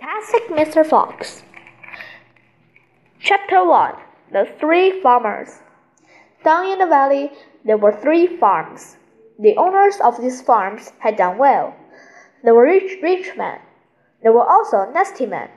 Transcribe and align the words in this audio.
Fantastic 0.00 0.48
Mr. 0.48 0.86
Fox. 0.86 1.42
Chapter 3.20 3.62
1 3.62 3.94
The 4.32 4.48
Three 4.58 4.98
Farmers. 5.02 5.60
Down 6.42 6.72
in 6.72 6.78
the 6.78 6.86
valley, 6.86 7.30
there 7.66 7.76
were 7.76 7.92
three 7.92 8.26
farms. 8.38 8.96
The 9.38 9.56
owners 9.58 9.96
of 10.02 10.18
these 10.22 10.40
farms 10.40 10.92
had 11.00 11.18
done 11.18 11.36
well. 11.36 11.76
They 12.42 12.50
were 12.50 12.64
rich, 12.64 13.02
rich 13.02 13.36
men. 13.36 13.58
They 14.22 14.30
were 14.30 14.48
also 14.48 14.90
nasty 14.90 15.26
men. 15.26 15.50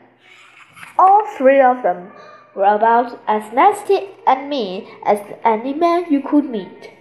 All 1.00 1.26
three 1.38 1.62
of 1.62 1.82
them 1.82 2.12
were 2.54 2.66
about 2.66 3.22
as 3.28 3.54
nasty 3.54 4.10
and 4.28 4.50
mean 4.50 4.88
as 5.06 5.20
any 5.46 5.74
man 5.74 6.12
you 6.12 6.22
could 6.22 6.50
meet. 6.50 6.92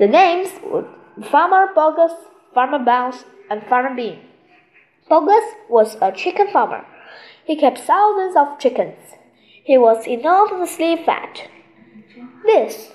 The 0.00 0.08
names 0.08 0.50
were 0.64 0.88
Farmer 1.30 1.72
Boggis, 1.72 2.16
Farmer 2.52 2.80
Bunce, 2.80 3.24
and 3.48 3.62
Farmer 3.62 3.94
Bean. 3.94 4.33
Boggis 5.10 5.44
was 5.68 5.96
a 6.00 6.10
chicken 6.12 6.48
farmer. 6.50 6.86
He 7.44 7.56
kept 7.56 7.78
thousands 7.78 8.36
of 8.36 8.58
chickens. 8.58 9.16
He 9.62 9.76
was 9.76 10.06
enormously 10.06 10.96
fat. 10.96 11.48
This 12.44 12.92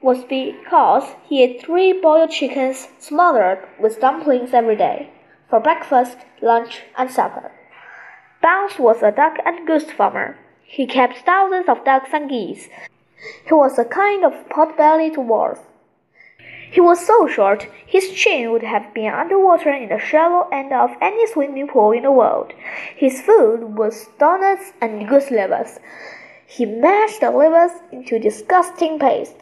was 0.00 0.24
because 0.24 1.16
he 1.28 1.42
ate 1.42 1.60
three 1.60 1.92
boiled 1.92 2.30
chickens 2.30 2.88
smothered 2.98 3.66
with 3.80 4.00
dumplings 4.00 4.54
every 4.54 4.76
day 4.76 5.10
for 5.50 5.58
breakfast, 5.58 6.18
lunch, 6.40 6.82
and 6.96 7.10
supper. 7.10 7.50
Bunce 8.40 8.78
was 8.78 9.02
a 9.02 9.10
duck 9.10 9.38
and 9.44 9.66
goose 9.66 9.90
farmer. 9.90 10.36
He 10.62 10.86
kept 10.86 11.24
thousands 11.26 11.68
of 11.68 11.84
ducks 11.84 12.10
and 12.12 12.28
geese. 12.28 12.68
He 13.46 13.54
was 13.54 13.78
a 13.78 13.84
kind 13.84 14.24
of 14.24 14.48
pot-bellied 14.48 15.14
dwarf. 15.14 15.58
He 16.70 16.80
was 16.80 17.04
so 17.04 17.26
short, 17.26 17.66
his 17.86 18.10
chin 18.12 18.52
would 18.52 18.62
have 18.62 18.92
been 18.92 19.12
underwater 19.12 19.70
in 19.70 19.88
the 19.88 19.98
shallow 19.98 20.48
end 20.52 20.72
of 20.72 20.90
any 21.00 21.26
swimming 21.26 21.68
pool 21.68 21.92
in 21.92 22.02
the 22.02 22.12
world. 22.12 22.52
His 22.94 23.22
food 23.22 23.78
was 23.78 24.08
donuts 24.18 24.72
and 24.80 25.08
goose 25.08 25.30
livers. 25.30 25.80
He 26.46 26.66
mashed 26.66 27.20
the 27.20 27.30
livers 27.30 27.72
into 27.90 28.18
disgusting 28.18 28.98
paste 28.98 29.36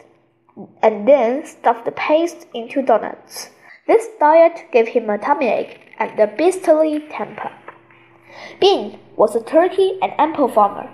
and 0.83 1.07
then 1.07 1.45
stuffed 1.45 1.85
the 1.85 1.93
paste 1.93 2.47
into 2.55 2.83
donuts. 2.83 3.51
This 3.87 4.09
diet 4.19 4.65
gave 4.73 4.89
him 4.89 5.11
a 5.11 5.19
tummy 5.19 5.49
ache 5.49 5.81
and 5.99 6.19
a 6.19 6.27
beastly 6.27 7.01
temper. 7.11 7.53
Bean 8.61 8.99
was 9.17 9.35
a 9.35 9.43
turkey 9.43 9.99
and 10.03 10.13
apple 10.19 10.49
farmer. 10.49 10.91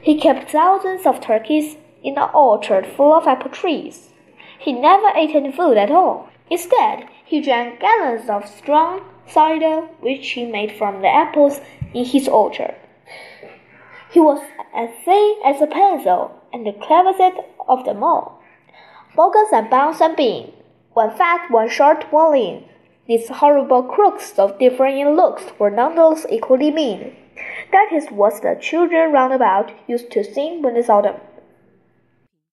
He 0.00 0.20
kept 0.20 0.50
thousands 0.50 1.06
of 1.06 1.20
turkeys 1.20 1.76
in 2.02 2.18
an 2.18 2.30
orchard 2.34 2.86
full 2.86 3.12
of 3.12 3.26
apple 3.26 3.50
trees. 3.50 4.10
He 4.66 4.72
never 4.72 5.12
ate 5.14 5.32
any 5.32 5.52
food 5.52 5.76
at 5.76 5.92
all. 5.92 6.28
Instead, 6.50 7.08
he 7.24 7.40
drank 7.40 7.78
gallons 7.78 8.28
of 8.28 8.48
strong 8.48 9.00
cider 9.24 9.82
which 10.00 10.30
he 10.30 10.44
made 10.44 10.72
from 10.72 11.02
the 11.02 11.08
apples 11.08 11.60
in 11.94 12.04
his 12.04 12.26
orchard. 12.26 12.74
He 14.10 14.18
was 14.18 14.40
as 14.74 14.90
thin 15.04 15.36
as 15.44 15.62
a 15.62 15.68
pencil 15.68 16.42
and 16.52 16.66
the 16.66 16.72
cleverest 16.72 17.38
of 17.68 17.84
them 17.84 18.02
all. 18.02 18.42
Boggis 19.16 19.52
and 19.52 19.70
Bunce 19.70 20.00
and 20.00 20.16
Bean, 20.16 20.52
one 20.94 21.16
fat, 21.16 21.48
one 21.48 21.68
short, 21.68 22.12
one 22.12 22.32
lean. 22.32 22.68
These 23.06 23.28
horrible 23.28 23.84
crooks 23.84 24.36
of 24.36 24.58
differing 24.58 25.10
looks 25.10 25.44
were 25.60 25.70
nonetheless 25.70 26.26
equally 26.28 26.72
mean. 26.72 27.14
That 27.70 27.92
is 27.92 28.08
what 28.08 28.42
the 28.42 28.58
children 28.60 29.12
round 29.12 29.32
about 29.32 29.70
used 29.86 30.10
to 30.10 30.24
sing 30.24 30.60
when 30.60 30.74
they 30.74 30.82
saw 30.82 31.02
them. 31.02 31.20